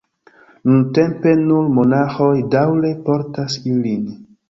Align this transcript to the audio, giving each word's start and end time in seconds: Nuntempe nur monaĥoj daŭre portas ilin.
Nuntempe 0.69 1.35
nur 1.43 1.69
monaĥoj 1.77 2.33
daŭre 2.59 2.95
portas 3.07 3.63
ilin. 3.75 4.15